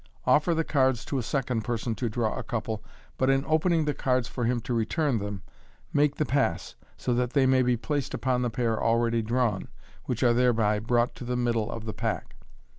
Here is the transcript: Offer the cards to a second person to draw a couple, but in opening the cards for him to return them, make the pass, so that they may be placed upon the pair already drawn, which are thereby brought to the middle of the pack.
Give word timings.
Offer 0.25 0.55
the 0.55 0.63
cards 0.63 1.05
to 1.05 1.19
a 1.19 1.21
second 1.21 1.61
person 1.63 1.93
to 1.93 2.09
draw 2.09 2.35
a 2.35 2.41
couple, 2.41 2.83
but 3.19 3.29
in 3.29 3.45
opening 3.45 3.85
the 3.85 3.93
cards 3.93 4.27
for 4.27 4.45
him 4.45 4.59
to 4.61 4.73
return 4.73 5.19
them, 5.19 5.43
make 5.93 6.15
the 6.15 6.25
pass, 6.25 6.73
so 6.97 7.13
that 7.13 7.33
they 7.33 7.45
may 7.45 7.61
be 7.61 7.77
placed 7.77 8.15
upon 8.15 8.41
the 8.41 8.49
pair 8.49 8.81
already 8.81 9.21
drawn, 9.21 9.67
which 10.05 10.23
are 10.23 10.33
thereby 10.33 10.79
brought 10.79 11.13
to 11.17 11.23
the 11.23 11.37
middle 11.37 11.69
of 11.71 11.85
the 11.85 11.93
pack. 11.93 12.35